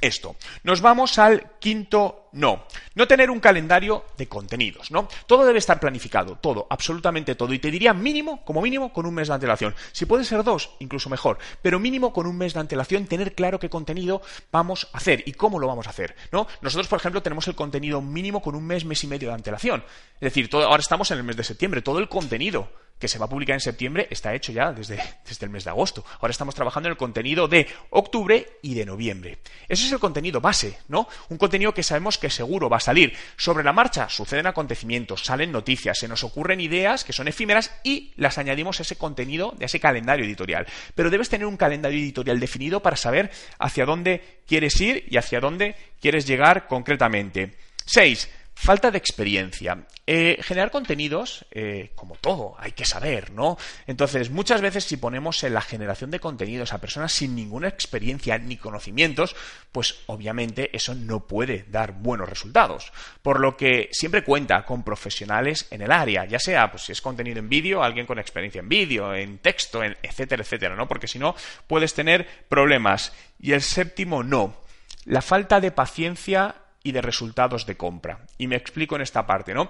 esto. 0.01 0.37
Nos 0.63 0.81
vamos 0.81 1.19
al 1.19 1.59
quinto 1.59 2.29
no. 2.33 2.65
No 2.95 3.09
tener 3.09 3.31
un 3.31 3.41
calendario 3.41 4.05
de 4.17 4.29
contenidos, 4.29 4.91
¿no? 4.91 5.09
Todo 5.27 5.45
debe 5.45 5.59
estar 5.59 5.81
planificado, 5.81 6.37
todo, 6.37 6.67
absolutamente 6.71 7.35
todo. 7.35 7.53
Y 7.53 7.59
te 7.59 7.71
diría 7.71 7.95
mínimo, 7.95 8.45
como 8.45 8.63
mínimo, 8.63 8.93
con 8.93 9.07
un 9.07 9.15
mes 9.15 9.29
de 9.29 9.35
antelación. 9.35 9.75
Si 9.93 10.07
puede 10.07 10.25
ser 10.25 10.45
dos, 10.45 10.71
incluso 10.79 11.09
mejor. 11.09 11.39
Pero 11.63 11.79
mínimo 11.79 12.13
con 12.13 12.27
un 12.27 12.37
mes 12.37 12.55
de 12.55 12.61
antelación, 12.61 13.07
tener 13.07 13.35
claro 13.35 13.59
qué 13.59 13.71
contenido 13.71 14.23
vamos 14.53 14.89
a 14.93 14.99
hacer 14.99 15.23
y 15.27 15.33
cómo 15.33 15.59
lo 15.59 15.67
vamos 15.67 15.87
a 15.87 15.91
hacer, 15.91 16.15
¿no? 16.33 16.47
Nosotros, 16.61 16.89
por 16.89 16.99
ejemplo, 16.99 17.23
tenemos 17.23 17.49
el 17.49 17.55
contenido 17.55 18.01
mínimo 18.01 18.43
con 18.43 18.55
un 18.55 18.67
mes, 18.67 18.85
mes 18.85 19.03
y 19.05 19.07
medio 19.07 19.29
de 19.29 19.35
antelación. 19.35 19.85
Es 20.15 20.33
decir, 20.33 20.51
ahora 20.53 20.81
estamos 20.81 21.11
en 21.11 21.19
el 21.19 21.25
mes 21.25 21.37
de 21.37 21.45
septiembre, 21.45 21.83
todo 21.83 21.99
el 21.99 22.09
contenido 22.09 22.71
que 22.99 23.09
se 23.09 23.19
va 23.19 23.27
a 23.27 23.29
publicar 23.29 23.55
en 23.55 23.61
septiembre 23.61 24.09
está 24.11 24.35
hecho 24.35 24.53
ya 24.53 24.73
desde, 24.73 24.97
desde, 25.29 25.47
el 25.47 25.51
mes 25.51 25.65
de 25.65 25.71
agosto. 25.71 26.05
Ahora 26.21 26.31
estamos 26.31 26.55
trabajando 26.55 26.89
en 26.89 26.93
el 26.93 26.97
contenido 26.97 27.49
de 27.49 27.67
octubre 27.91 28.59
y 28.63 28.75
de 28.75 28.85
noviembre. 28.85 29.39
Ese 29.69 29.87
es 29.87 29.93
el 29.93 29.99
contenido 29.99 30.41
base, 30.41 30.79
¿no? 30.89 31.09
Un 31.29 31.39
contenido 31.39 31.73
que 31.75 31.83
sabemos 31.83 32.19
que 32.19 32.31
seguro 32.31 32.69
va 32.69 32.79
a 32.79 32.81
salir. 32.81 33.15
Sobre 33.37 33.65
la 33.65 33.73
marcha 33.73 34.09
suceden 34.09 34.47
acontecimientos, 34.47 35.25
salen 35.25 35.53
noticias, 35.53 35.99
se 35.99 36.09
nos 36.09 36.25
ocurren 36.25 36.61
ideas 36.61 37.05
que 37.05 37.13
son 37.13 37.29
efímeras 37.29 37.73
y 37.85 38.13
las 38.17 38.39
añadimos 38.39 38.79
a 38.79 38.83
ese 38.83 38.97
contenido, 38.97 39.55
de 39.57 39.67
ese 39.67 39.81
calendario 39.81 40.25
editorial. 40.25 40.67
Pero 40.95 41.11
debes 41.11 41.29
tener 41.29 41.47
un 41.47 41.57
calendario 41.57 41.99
editorial 41.99 42.41
definido 42.41 42.81
para 42.81 42.97
saber 42.97 43.31
hacia 43.59 43.87
dónde 43.87 44.41
quieres 44.47 44.81
ir 44.81 45.05
y 45.09 45.17
hacia 45.17 45.41
dónde 45.41 45.77
quieres 46.01 46.27
llegar 46.27 46.67
concretamente. 46.67 47.57
6. 47.87 48.29
Falta 48.61 48.91
de 48.91 48.99
experiencia. 48.99 49.87
Eh, 50.05 50.37
generar 50.43 50.73
contenidos, 50.73 51.47
eh, 51.53 51.93
como 51.95 52.17
todo, 52.17 52.57
hay 52.59 52.73
que 52.73 52.85
saber, 52.85 53.31
¿no? 53.31 53.57
Entonces, 53.87 54.31
muchas 54.31 54.61
veces 54.61 54.83
si 54.83 54.97
ponemos 54.97 55.45
en 55.45 55.55
la 55.55 55.61
generación 55.61 56.11
de 56.11 56.19
contenidos 56.19 56.73
a 56.73 56.81
personas 56.81 57.13
sin 57.13 57.37
ninguna 57.37 57.69
experiencia 57.69 58.37
ni 58.37 58.57
conocimientos, 58.57 59.37
pues 59.71 60.01
obviamente 60.07 60.77
eso 60.77 60.97
no 60.97 61.29
puede 61.29 61.67
dar 61.71 61.93
buenos 61.93 62.29
resultados. 62.29 62.93
Por 63.23 63.39
lo 63.39 63.57
que 63.57 63.91
siempre 63.93 64.25
cuenta 64.25 64.65
con 64.65 64.83
profesionales 64.83 65.69
en 65.71 65.81
el 65.81 65.93
área, 65.93 66.25
ya 66.27 66.41
sea 66.41 66.69
pues, 66.73 66.83
si 66.83 66.93
es 66.93 67.01
contenido 67.01 67.39
en 67.39 67.49
vídeo, 67.49 67.85
alguien 67.85 68.07
con 68.07 68.19
experiencia 68.19 68.59
en 68.59 68.69
vídeo, 68.69 69.15
en 69.15 69.39
texto, 69.39 69.85
en 69.85 69.97
etcétera, 70.03 70.43
etcétera, 70.43 70.75
¿no? 70.75 70.89
Porque 70.89 71.07
si 71.07 71.21
no, 71.21 71.37
puedes 71.69 71.95
tener 71.95 72.27
problemas. 72.49 73.13
Y 73.39 73.53
el 73.53 73.63
séptimo, 73.63 74.25
no. 74.25 74.57
La 75.05 75.23
falta 75.23 75.61
de 75.61 75.71
paciencia 75.71 76.57
y 76.89 76.93
de 76.93 77.03
resultados 77.03 77.67
de 77.67 77.77
compra. 77.77 78.27
Y 78.39 78.47
me 78.47 78.57
explico 78.57 78.97
en 78.97 79.03
esta 79.03 79.27
parte, 79.27 79.53
¿no? 79.53 79.69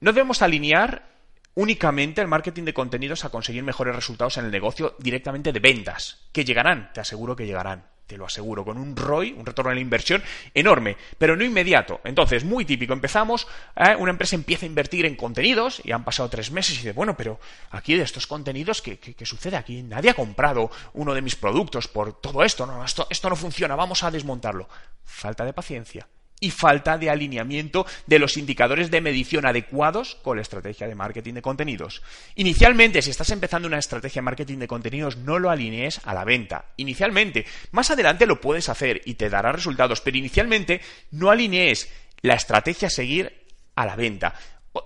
No 0.00 0.12
debemos 0.12 0.42
alinear 0.42 1.08
únicamente 1.54 2.20
el 2.20 2.26
marketing 2.26 2.64
de 2.64 2.74
contenidos 2.74 3.24
a 3.24 3.30
conseguir 3.30 3.62
mejores 3.62 3.94
resultados 3.94 4.36
en 4.36 4.46
el 4.46 4.50
negocio 4.50 4.96
directamente 4.98 5.52
de 5.52 5.60
ventas, 5.60 6.26
que 6.32 6.44
llegarán, 6.44 6.92
te 6.92 7.00
aseguro 7.00 7.36
que 7.36 7.46
llegarán 7.46 7.94
te 8.06 8.16
lo 8.16 8.26
aseguro, 8.26 8.64
con 8.64 8.78
un 8.78 8.96
ROI, 8.96 9.32
un 9.32 9.46
retorno 9.46 9.70
en 9.70 9.76
la 9.76 9.82
inversión 9.82 10.22
enorme, 10.52 10.96
pero 11.18 11.36
no 11.36 11.44
inmediato. 11.44 12.00
Entonces, 12.04 12.44
muy 12.44 12.64
típico, 12.64 12.92
empezamos, 12.92 13.46
¿eh? 13.76 13.96
una 13.98 14.10
empresa 14.10 14.36
empieza 14.36 14.66
a 14.66 14.68
invertir 14.68 15.06
en 15.06 15.16
contenidos 15.16 15.80
y 15.84 15.92
han 15.92 16.04
pasado 16.04 16.28
tres 16.28 16.50
meses 16.50 16.74
y 16.74 16.78
dice, 16.78 16.92
bueno, 16.92 17.16
pero 17.16 17.40
aquí 17.70 17.94
de 17.94 18.02
estos 18.02 18.26
contenidos, 18.26 18.82
¿qué, 18.82 19.16
sucede 19.24 19.56
aquí? 19.56 19.82
Nadie 19.82 20.10
ha 20.10 20.14
comprado 20.14 20.70
uno 20.92 21.14
de 21.14 21.22
mis 21.22 21.36
productos 21.36 21.88
por 21.88 22.20
todo 22.20 22.42
esto, 22.44 22.66
no, 22.66 22.84
esto, 22.84 23.06
esto 23.08 23.30
no 23.30 23.36
funciona, 23.36 23.74
vamos 23.74 24.02
a 24.02 24.10
desmontarlo. 24.10 24.68
Falta 25.04 25.44
de 25.44 25.52
paciencia 25.52 26.06
y 26.40 26.50
falta 26.50 26.98
de 26.98 27.10
alineamiento 27.10 27.86
de 28.06 28.18
los 28.18 28.36
indicadores 28.36 28.90
de 28.90 29.00
medición 29.00 29.46
adecuados 29.46 30.16
con 30.16 30.36
la 30.36 30.42
estrategia 30.42 30.86
de 30.86 30.94
marketing 30.94 31.34
de 31.34 31.42
contenidos. 31.42 32.02
Inicialmente, 32.34 33.02
si 33.02 33.10
estás 33.10 33.30
empezando 33.30 33.68
una 33.68 33.78
estrategia 33.78 34.20
de 34.20 34.24
marketing 34.24 34.58
de 34.58 34.68
contenidos, 34.68 35.16
no 35.16 35.38
lo 35.38 35.50
alinees 35.50 36.00
a 36.04 36.14
la 36.14 36.24
venta. 36.24 36.66
Inicialmente, 36.76 37.46
más 37.72 37.90
adelante 37.90 38.26
lo 38.26 38.40
puedes 38.40 38.68
hacer 38.68 39.00
y 39.04 39.14
te 39.14 39.30
dará 39.30 39.52
resultados, 39.52 40.00
pero 40.00 40.18
inicialmente 40.18 40.80
no 41.10 41.30
alinees 41.30 41.90
la 42.22 42.34
estrategia 42.34 42.88
a 42.88 42.90
seguir 42.90 43.44
a 43.74 43.86
la 43.86 43.96
venta. 43.96 44.34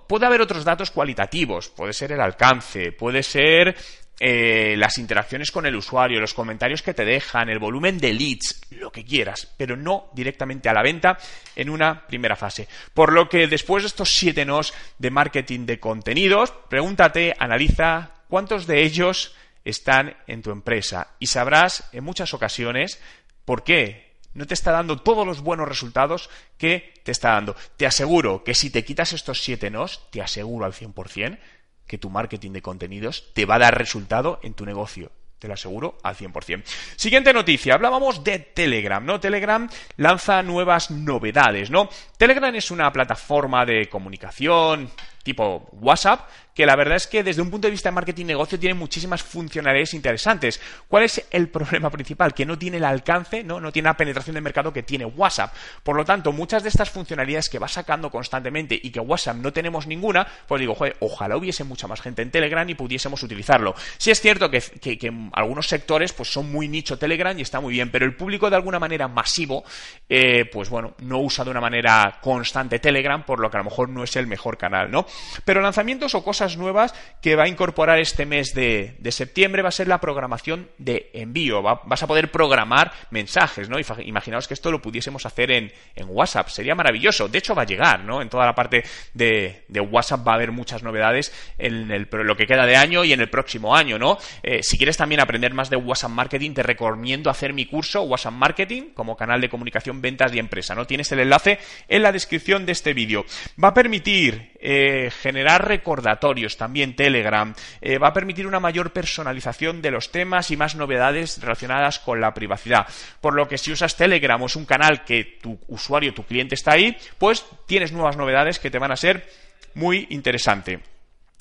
Puede 0.06 0.26
haber 0.26 0.42
otros 0.42 0.64
datos 0.64 0.90
cualitativos, 0.90 1.70
puede 1.70 1.94
ser 1.94 2.12
el 2.12 2.20
alcance, 2.20 2.92
puede 2.92 3.22
ser 3.22 3.74
eh, 4.20 4.74
las 4.76 4.98
interacciones 4.98 5.52
con 5.52 5.64
el 5.66 5.76
usuario, 5.76 6.20
los 6.20 6.34
comentarios 6.34 6.82
que 6.82 6.94
te 6.94 7.04
dejan, 7.04 7.48
el 7.48 7.60
volumen 7.60 7.98
de 7.98 8.12
leads, 8.12 8.60
lo 8.70 8.90
que 8.90 9.04
quieras, 9.04 9.54
pero 9.56 9.76
no 9.76 10.10
directamente 10.12 10.68
a 10.68 10.72
la 10.72 10.82
venta 10.82 11.18
en 11.54 11.70
una 11.70 12.06
primera 12.06 12.34
fase. 12.34 12.66
Por 12.94 13.12
lo 13.12 13.28
que 13.28 13.46
después 13.46 13.84
de 13.84 13.88
estos 13.88 14.10
siete 14.10 14.44
nos 14.44 14.74
de 14.98 15.10
marketing 15.10 15.66
de 15.66 15.78
contenidos, 15.78 16.52
pregúntate, 16.68 17.34
analiza 17.38 18.10
cuántos 18.28 18.66
de 18.66 18.82
ellos 18.82 19.36
están 19.64 20.16
en 20.26 20.42
tu 20.42 20.50
empresa 20.50 21.14
y 21.18 21.26
sabrás 21.26 21.88
en 21.92 22.02
muchas 22.02 22.34
ocasiones 22.34 23.00
por 23.44 23.62
qué 23.62 24.08
no 24.34 24.46
te 24.46 24.54
está 24.54 24.72
dando 24.72 25.00
todos 25.00 25.26
los 25.26 25.40
buenos 25.40 25.68
resultados 25.68 26.30
que 26.58 26.94
te 27.02 27.12
está 27.12 27.32
dando. 27.32 27.56
Te 27.76 27.86
aseguro 27.86 28.44
que 28.44 28.54
si 28.54 28.70
te 28.70 28.84
quitas 28.84 29.12
estos 29.12 29.42
siete 29.42 29.70
nos, 29.70 30.10
te 30.10 30.22
aseguro 30.22 30.64
al 30.64 30.72
100%, 30.72 31.38
que 31.88 31.98
tu 31.98 32.10
marketing 32.10 32.52
de 32.52 32.62
contenidos 32.62 33.32
te 33.34 33.46
va 33.46 33.56
a 33.56 33.58
dar 33.58 33.76
resultado 33.76 34.38
en 34.42 34.54
tu 34.54 34.64
negocio. 34.64 35.10
Te 35.38 35.46
lo 35.46 35.54
aseguro 35.54 35.98
al 36.02 36.16
100%. 36.16 36.62
Siguiente 36.96 37.32
noticia. 37.32 37.74
Hablábamos 37.74 38.24
de 38.24 38.40
Telegram, 38.40 39.04
¿no? 39.04 39.20
Telegram 39.20 39.68
lanza 39.96 40.42
nuevas 40.42 40.90
novedades, 40.90 41.70
¿no? 41.70 41.88
Telegram 42.16 42.54
es 42.56 42.70
una 42.72 42.92
plataforma 42.92 43.64
de 43.64 43.88
comunicación 43.88 44.90
tipo 45.22 45.68
WhatsApp 45.72 46.28
que 46.58 46.66
la 46.66 46.74
verdad 46.74 46.96
es 46.96 47.06
que 47.06 47.22
desde 47.22 47.40
un 47.40 47.52
punto 47.52 47.68
de 47.68 47.70
vista 47.70 47.88
de 47.88 47.94
marketing 47.94 48.26
negocio 48.26 48.58
tiene 48.58 48.74
muchísimas 48.74 49.22
funcionalidades 49.22 49.94
interesantes. 49.94 50.60
¿Cuál 50.88 51.04
es 51.04 51.24
el 51.30 51.48
problema 51.50 51.88
principal? 51.88 52.34
Que 52.34 52.44
no 52.44 52.58
tiene 52.58 52.78
el 52.78 52.84
alcance, 52.84 53.44
¿no? 53.44 53.60
no 53.60 53.70
tiene 53.70 53.88
la 53.88 53.96
penetración 53.96 54.34
de 54.34 54.40
mercado 54.40 54.72
que 54.72 54.82
tiene 54.82 55.04
WhatsApp. 55.04 55.54
Por 55.84 55.94
lo 55.94 56.04
tanto, 56.04 56.32
muchas 56.32 56.64
de 56.64 56.70
estas 56.70 56.90
funcionalidades 56.90 57.48
que 57.48 57.60
va 57.60 57.68
sacando 57.68 58.10
constantemente 58.10 58.74
y 58.74 58.90
que 58.90 58.98
WhatsApp 58.98 59.36
no 59.36 59.52
tenemos 59.52 59.86
ninguna, 59.86 60.26
pues 60.48 60.58
digo, 60.58 60.74
joder, 60.74 60.96
ojalá 60.98 61.36
hubiese 61.36 61.62
mucha 61.62 61.86
más 61.86 62.00
gente 62.00 62.22
en 62.22 62.32
Telegram 62.32 62.68
y 62.68 62.74
pudiésemos 62.74 63.22
utilizarlo. 63.22 63.76
Sí 63.96 64.10
es 64.10 64.20
cierto 64.20 64.50
que, 64.50 64.60
que, 64.60 65.12
algunos 65.34 65.68
sectores 65.68 66.12
pues 66.12 66.32
son 66.32 66.50
muy 66.50 66.66
nicho 66.66 66.98
Telegram 66.98 67.38
y 67.38 67.42
está 67.42 67.60
muy 67.60 67.74
bien, 67.74 67.92
pero 67.92 68.04
el 68.04 68.16
público 68.16 68.50
de 68.50 68.56
alguna 68.56 68.80
manera 68.80 69.06
masivo, 69.06 69.62
eh, 70.08 70.44
pues 70.52 70.70
bueno, 70.70 70.96
no 71.02 71.20
usa 71.20 71.44
de 71.44 71.52
una 71.52 71.60
manera 71.60 72.18
constante 72.20 72.80
Telegram, 72.80 73.22
por 73.22 73.38
lo 73.38 73.48
que 73.48 73.58
a 73.58 73.60
lo 73.60 73.64
mejor 73.66 73.90
no 73.90 74.02
es 74.02 74.16
el 74.16 74.26
mejor 74.26 74.58
canal, 74.58 74.90
¿no? 74.90 75.06
Pero 75.44 75.60
lanzamientos 75.60 76.16
o 76.16 76.24
cosas 76.24 76.47
nuevas 76.56 76.94
que 77.20 77.36
va 77.36 77.44
a 77.44 77.48
incorporar 77.48 77.98
este 77.98 78.26
mes 78.26 78.54
de, 78.54 78.96
septiembre 79.10 79.62
va 79.62 79.68
a 79.68 79.72
ser 79.72 79.88
la 79.88 80.00
programación 80.00 80.68
de 80.78 81.10
envío. 81.12 81.62
vas 81.62 82.02
a 82.02 82.06
poder 82.06 82.30
programar 82.30 82.92
mensajes, 83.10 83.68
¿no? 83.68 83.78
Imaginaos 83.78 84.48
que 84.48 84.54
esto 84.54 84.70
lo 84.70 84.80
pudiésemos 84.80 85.26
hacer 85.26 85.50
en, 85.50 85.72
WhatsApp. 86.06 86.48
Sería 86.48 86.74
maravilloso. 86.74 87.28
De 87.28 87.38
hecho, 87.38 87.54
va 87.54 87.62
a 87.62 87.66
llegar, 87.66 88.00
¿no? 88.00 88.22
En 88.22 88.28
toda 88.28 88.46
la 88.46 88.54
parte 88.54 88.84
de, 89.14 89.64
WhatsApp 89.90 90.26
va 90.26 90.32
a 90.32 90.34
haber 90.36 90.52
muchas 90.52 90.82
novedades 90.82 91.32
en 91.58 91.90
el, 91.90 92.08
lo 92.10 92.36
que 92.36 92.46
queda 92.46 92.66
de 92.66 92.76
año 92.76 93.04
y 93.04 93.12
en 93.12 93.20
el 93.20 93.28
próximo 93.28 93.74
año, 93.76 93.98
¿no? 93.98 94.18
Eh, 94.42 94.62
si 94.62 94.76
quieres 94.76 94.96
también 94.96 95.20
aprender 95.20 95.54
más 95.54 95.70
de 95.70 95.76
WhatsApp 95.76 96.10
Marketing, 96.10 96.52
te 96.52 96.62
recomiendo 96.62 97.30
hacer 97.30 97.52
mi 97.52 97.66
curso 97.66 98.02
WhatsApp 98.02 98.32
Marketing 98.32 98.90
como 98.94 99.16
canal 99.16 99.40
de 99.40 99.48
comunicación, 99.48 100.00
ventas 100.00 100.32
y 100.34 100.38
empresa, 100.38 100.74
¿no? 100.74 100.86
Tienes 100.86 101.10
el 101.12 101.20
enlace 101.20 101.58
en 101.88 102.02
la 102.02 102.12
descripción 102.12 102.66
de 102.66 102.72
este 102.72 102.94
vídeo. 102.94 103.24
Va 103.62 103.68
a 103.68 103.74
permitir 103.74 104.52
eh, 104.60 105.10
generar 105.22 105.66
recordatorios, 105.66 106.28
también 106.56 106.96
Telegram, 106.96 107.54
eh, 107.80 107.98
va 107.98 108.08
a 108.08 108.12
permitir 108.12 108.46
una 108.46 108.60
mayor 108.60 108.92
personalización 108.92 109.82
de 109.82 109.90
los 109.90 110.10
temas 110.12 110.50
y 110.50 110.56
más 110.56 110.74
novedades 110.74 111.40
relacionadas 111.40 111.98
con 111.98 112.20
la 112.20 112.34
privacidad. 112.34 112.86
Por 113.20 113.34
lo 113.34 113.48
que 113.48 113.58
si 113.58 113.72
usas 113.72 113.96
Telegram 113.96 114.40
o 114.40 114.46
es 114.46 114.56
un 114.56 114.64
canal 114.64 115.04
que 115.04 115.38
tu 115.42 115.58
usuario, 115.68 116.14
tu 116.14 116.24
cliente 116.24 116.54
está 116.54 116.72
ahí, 116.72 116.96
pues 117.18 117.44
tienes 117.66 117.92
nuevas 117.92 118.16
novedades 118.16 118.58
que 118.58 118.70
te 118.70 118.78
van 118.78 118.92
a 118.92 118.96
ser 118.96 119.28
muy 119.74 120.06
interesante. 120.10 120.80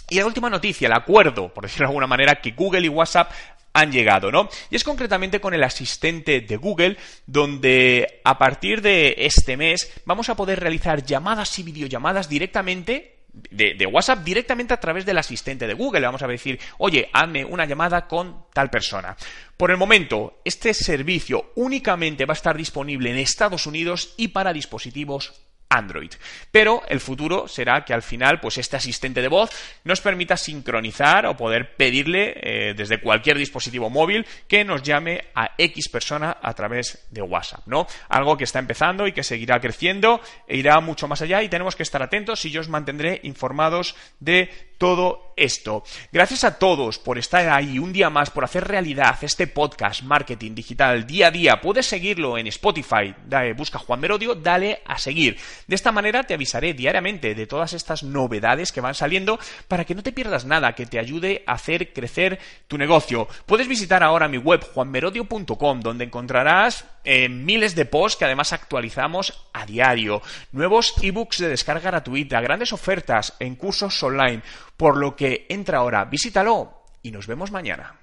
Y 0.10 0.16
la 0.16 0.26
última 0.26 0.50
noticia, 0.50 0.88
el 0.88 0.94
acuerdo, 0.94 1.54
por 1.54 1.64
decirlo 1.64 1.88
de 1.88 1.90
alguna 1.90 2.08
manera, 2.08 2.36
que 2.36 2.52
Google 2.52 2.86
y 2.86 2.90
WhatsApp 2.90 3.32
han 3.74 3.92
llegado, 3.92 4.32
¿no? 4.32 4.50
Y 4.72 4.76
es 4.76 4.84
concretamente 4.84 5.40
con 5.40 5.54
el 5.54 5.64
asistente 5.64 6.42
de 6.42 6.58
Google, 6.58 6.98
donde 7.26 8.22
a 8.24 8.38
partir 8.38 8.82
de 8.82 9.16
este 9.20 9.56
mes 9.56 9.92
vamos 10.06 10.30
a 10.30 10.36
poder 10.36 10.60
realizar 10.60 11.04
llamadas 11.04 11.60
y 11.60 11.64
videollamadas 11.64 12.28
directamente 12.30 13.17
de, 13.50 13.86
WhatsApp 13.86 14.24
directamente 14.24 14.74
a 14.74 14.80
través 14.80 15.06
del 15.06 15.18
asistente 15.18 15.68
de 15.68 15.74
Google. 15.74 16.02
Le 16.02 16.08
vamos 16.08 16.24
a 16.24 16.28
decir, 16.28 16.60
oye, 16.78 17.10
hazme 17.14 17.46
una 17.46 17.66
llamada 17.66 18.08
con 18.08 18.46
tal 18.54 18.70
persona. 18.70 19.16
Por 19.56 19.72
el 19.72 19.78
momento, 19.78 20.42
este 20.46 20.74
servicio 20.74 21.52
únicamente 21.56 22.26
va 22.26 22.34
a 22.34 22.36
estar 22.36 22.56
disponible 22.56 23.10
en 23.10 23.18
Estados 23.18 23.66
Unidos 23.66 24.14
y 24.18 24.30
para 24.30 24.54
dispositivos 24.54 25.47
Android. 25.70 26.12
Pero 26.52 26.84
el 26.88 27.00
futuro 27.00 27.48
será 27.48 27.84
que 27.84 27.94
al 27.94 28.02
final, 28.02 28.40
pues 28.40 28.58
este 28.58 28.78
asistente 28.78 29.22
de 29.22 29.28
voz 29.28 29.52
nos 29.84 30.02
permita 30.02 30.38
sincronizar 30.38 31.26
o 31.26 31.36
poder 31.36 31.76
pedirle 31.76 32.34
eh, 32.42 32.74
desde 32.76 33.02
cualquier 33.02 33.38
dispositivo 33.38 33.90
móvil 33.90 34.26
que 34.48 34.64
nos 34.64 34.84
llame 34.84 35.26
a 35.36 35.52
X 35.58 35.90
persona 35.90 36.38
a 36.42 36.54
través 36.54 37.08
de 37.12 37.22
WhatsApp, 37.22 37.68
¿no? 37.68 37.88
Algo 38.10 38.38
que 38.38 38.44
está 38.46 38.60
empezando 38.60 39.08
y 39.08 39.12
que 39.12 39.24
seguirá 39.24 39.60
creciendo 39.60 40.22
e 40.48 40.58
irá 40.58 40.80
mucho 40.80 41.08
más 41.08 41.22
allá 41.22 41.44
y 41.44 41.50
tenemos 41.50 41.76
que 41.76 41.84
estar 41.84 42.02
atentos 42.02 42.44
y 42.46 42.52
yo 42.52 42.62
os 42.62 42.70
mantendré 42.70 43.20
informados 43.24 43.96
de 44.20 44.67
todo 44.78 45.34
esto. 45.38 45.84
Gracias 46.12 46.44
a 46.44 46.58
todos 46.58 47.00
por 47.00 47.18
estar 47.18 47.48
ahí 47.50 47.80
un 47.80 47.94
día 47.94 48.10
más, 48.10 48.32
por 48.32 48.44
hacer 48.44 48.68
realidad 48.68 49.18
este 49.22 49.48
podcast 49.48 50.02
Marketing 50.02 50.56
Digital 50.56 51.06
día 51.06 51.28
a 51.28 51.32
día. 51.32 51.62
Puedes 51.62 51.86
seguirlo 51.86 52.38
en 52.38 52.48
Spotify, 52.48 53.14
busca 53.56 53.80
Juan 53.80 54.00
Merodio, 54.00 54.36
dale 54.36 54.82
a 54.86 54.98
seguir. 54.98 55.38
De 55.68 55.76
esta 55.76 55.92
manera 55.92 56.24
te 56.24 56.34
avisaré 56.34 56.74
diariamente 56.74 57.36
de 57.36 57.48
todas 57.48 57.74
estas 57.74 58.04
novedades 58.04 58.72
que 58.72 58.82
van 58.82 58.96
saliendo 58.96 59.40
para 59.68 59.86
que 59.86 59.96
no 59.96 60.04
te 60.04 60.12
pierdas 60.12 60.46
nada 60.46 60.74
que 60.74 60.86
te 60.86 61.00
ayude 61.00 61.44
a 61.46 61.54
hacer 61.54 61.94
crecer 61.94 62.40
tu 62.68 62.78
negocio. 62.78 63.28
Puedes 63.46 63.68
visitar 63.68 64.04
ahora 64.04 64.28
mi 64.28 64.38
web 64.38 64.64
juanmerodio.com 64.74 65.82
donde 65.82 66.06
encontrarás 66.06 66.86
eh, 67.04 67.30
miles 67.30 67.74
de 67.76 67.86
posts 67.86 68.18
que 68.20 68.26
además 68.26 68.52
actualizamos 68.52 69.48
a 69.54 69.66
diario, 69.66 70.22
nuevos 70.52 70.94
ebooks 71.02 71.38
de 71.38 71.48
descarga 71.48 71.90
gratuita, 71.90 72.42
grandes 72.42 72.74
ofertas 72.74 73.34
en 73.40 73.56
cursos 73.56 74.04
online, 74.04 74.42
por 74.78 74.98
lo 74.98 75.16
que 75.16 75.46
entra 75.50 75.80
ahora, 75.80 76.06
visítalo 76.06 76.84
y 77.02 77.12
nos 77.12 77.28
vemos 77.28 77.52
mañana. 77.52 77.96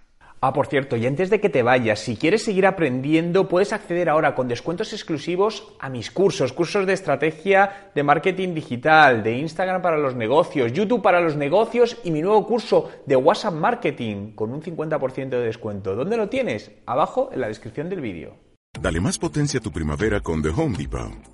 Ah, 0.47 0.53
por 0.53 0.67
cierto, 0.67 0.99
y 0.99 1.07
antes 1.07 1.31
de 1.31 1.41
que 1.41 1.49
te 1.49 1.63
vayas, 1.63 2.01
si 2.01 2.17
quieres 2.17 2.45
seguir 2.45 2.67
aprendiendo, 2.67 3.49
puedes 3.49 3.73
acceder 3.73 4.11
ahora 4.11 4.35
con 4.35 4.47
descuentos 4.47 4.93
exclusivos 4.93 5.73
a 5.81 5.89
mis 5.89 6.11
cursos, 6.11 6.53
cursos 6.53 6.87
de 6.87 6.93
estrategia 6.93 7.91
de 7.95 8.03
marketing 8.03 8.53
digital, 8.53 9.23
de 9.23 9.39
Instagram 9.39 9.81
para 9.81 9.97
los 9.97 10.15
negocios, 10.15 10.75
YouTube 10.75 11.01
para 11.01 11.23
los 11.23 11.35
negocios 11.37 11.97
y 12.05 12.11
mi 12.11 12.21
nuevo 12.21 12.47
curso 12.47 12.91
de 13.07 13.17
WhatsApp 13.17 13.55
Marketing 13.55 14.33
con 14.35 14.53
un 14.53 14.61
50% 14.61 15.31
de 15.31 15.47
descuento. 15.47 15.97
¿Dónde 15.97 16.19
lo 16.19 16.29
tienes? 16.29 16.73
Abajo 16.85 17.31
en 17.33 17.41
la 17.41 17.49
descripción 17.49 17.89
del 17.89 18.03
vídeo. 18.03 18.37
Dale 18.79 19.01
más 19.01 19.19
potencia 19.19 19.61
a 19.61 19.63
tu 19.63 19.73
primavera 19.73 20.21
con 20.21 20.43
The 20.43 20.51
Home 20.51 20.77
Depot. 20.77 21.34